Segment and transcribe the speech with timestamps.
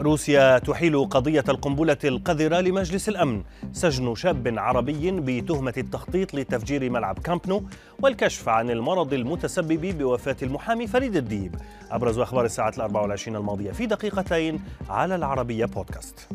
[0.00, 3.42] روسيا تحيل قضية القنبلة القذرة لمجلس الأمن.
[3.72, 7.62] سجن شاب عربي بتهمة التخطيط لتفجير ملعب كامبنو
[8.02, 11.54] والكشف عن المرض المتسبب بوفاة المحامي فريد الديب.
[11.90, 16.28] أبرز أخبار الساعة الأربع والعشرين الماضية في دقيقتين على العربية بودكاست.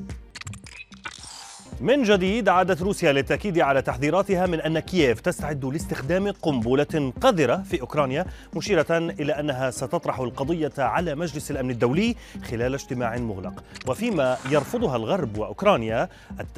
[1.82, 7.82] من جديد عادت روسيا للتأكيد على تحذيراتها من أن كييف تستعد لاستخدام قنبلة قذرة في
[7.82, 12.16] أوكرانيا مشيرة إلى أنها ستطرح القضية على مجلس الأمن الدولي
[12.50, 13.64] خلال اجتماع مغلق.
[13.88, 16.10] وفيما يرفضها الغرب وأوكرانيا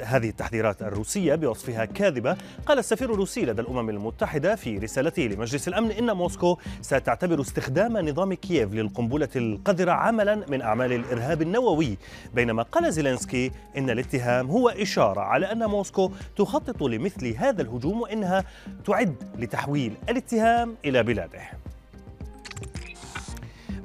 [0.04, 2.38] هذه التحذيرات الروسية بوصفها كاذبة.
[2.66, 8.34] قال السفير الروسي لدى الأمم المتحدة في رسالته لمجلس الأمن إن موسكو ستعتبر استخدام نظام
[8.34, 11.98] كييف للقنبلة القذرة عملا من أعمال الإرهاب النووي.
[12.34, 18.02] بينما قال زيلينسكي إن الاتهام هو إشارة إشارة على أن موسكو تخطط لمثل هذا الهجوم
[18.02, 18.44] وإنها
[18.86, 21.42] تعد لتحويل الاتهام إلى بلاده.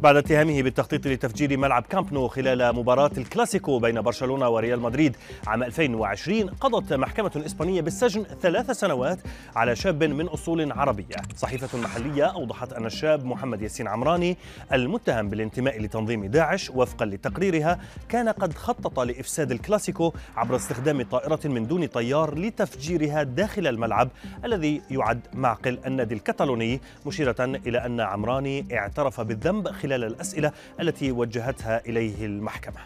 [0.03, 5.63] بعد اتهامه بالتخطيط لتفجير ملعب كامب نو خلال مباراة الكلاسيكو بين برشلونة وريال مدريد عام
[5.63, 9.19] 2020 قضت محكمة إسبانية بالسجن ثلاث سنوات
[9.57, 11.17] على شاب من أصول عربية.
[11.37, 14.37] صحيفة محلية أوضحت أن الشاب محمد ياسين عمراني
[14.73, 21.67] المتهم بالانتماء لتنظيم داعش وفقا لتقريرها كان قد خطط لإفساد الكلاسيكو عبر استخدام طائرة من
[21.67, 24.09] دون طيار لتفجيرها داخل الملعب
[24.45, 31.13] الذي يعد معقل النادي الكتالوني مشيرة إلى أن عمراني اعترف بالذنب خلال خلال الأسئلة التي
[31.13, 32.81] وجهتها إليه المحكمة.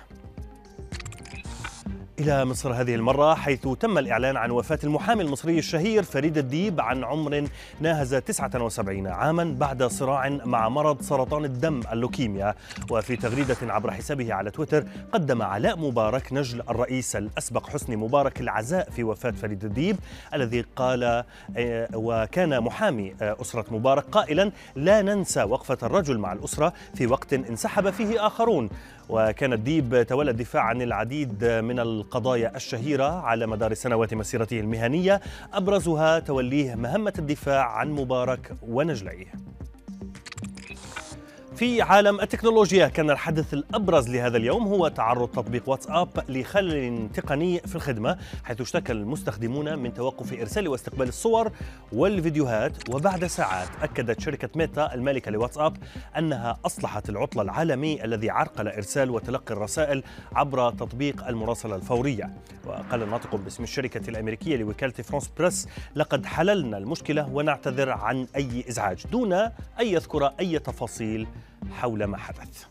[2.18, 7.04] إلى مصر هذه المرة حيث تم الإعلان عن وفاة المحامي المصري الشهير فريد الديب عن
[7.04, 7.48] عمر
[7.80, 12.54] ناهز 79 عاما بعد صراع مع مرض سرطان الدم اللوكيميا.
[12.90, 18.90] وفي تغريدة عبر حسابه على تويتر قدم علاء مبارك نجل الرئيس الأسبق حسني مبارك العزاء
[18.90, 19.96] في وفاة فريد الديب
[20.34, 21.24] الذي قال
[21.56, 27.32] آه، وكان محامي آه، أسرة مبارك قائلا لا ننسى وقفة الرجل مع الأسرة في وقت
[27.32, 28.70] انسحب فيه آخرون
[29.08, 35.20] وكان الديب تولى الدفاع عن العديد من القضايا الشهيرة على مدار سنوات مسيرته المهنية
[35.52, 39.26] أبرزها توليه مهمة الدفاع عن مبارك ونجليه.
[41.56, 47.76] في عالم التكنولوجيا كان الحدث الأبرز لهذا اليوم هو تعرض تطبيق واتساب لخلل تقني في
[47.76, 51.52] الخدمة حيث اشتكى المستخدمون من توقف إرسال واستقبال الصور
[51.92, 55.76] والفيديوهات وبعد ساعات أكدت شركة ميتا المالكة لواتساب
[56.18, 60.02] أنها أصلحت العطل العالمي الذي عرقل إرسال وتلقي الرسائل
[60.34, 62.30] عبر تطبيق المراسلة الفورية.
[62.66, 69.06] وقال الناطق باسم الشركة الأمريكية لوكالة فرانس بريس لقد حللنا المشكلة ونعتذر عن أي إزعاج
[69.12, 69.50] دون أن
[69.80, 71.26] يذكر أي تفاصيل
[71.72, 72.64] حول ما حدث.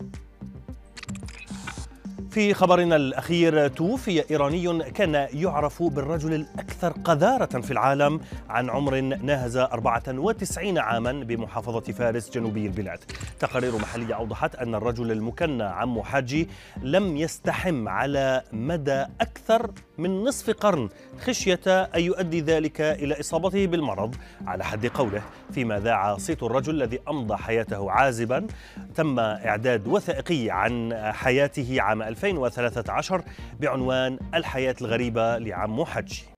[2.30, 8.20] في خبرنا الأخير توفي إيراني كان يعرف بالرجل الأكثر قذارة في العالم
[8.50, 13.00] عن عمر ناهز 94 عاما بمحافظة فارس جنوبي البلاد.
[13.40, 16.50] تقارير محلية أوضحت أن الرجل المكنى عمو حاجي
[16.82, 20.90] لم يستحم على مدى أكثر من نصف قرن
[21.22, 24.16] خشية أن يؤدي ذلك إلى إصابته بالمرض.
[24.48, 28.48] على حد قوله فيما ذاع صيت الرجل الذي أمضى حياته عازبا
[28.96, 33.24] تم إعداد وثائقي عن حياته عام 2013
[33.60, 36.35] بعنوان الحياة الغريبة لعمو حجي.